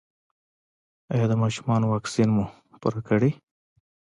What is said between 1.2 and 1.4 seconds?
د